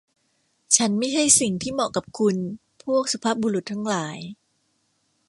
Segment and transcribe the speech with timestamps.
[0.75, 2.35] ฉันไม่ใช่สิ่งที่เหมาะกับคุณ
[2.83, 4.17] พวกสุภาพบุรุษทั้งหลาย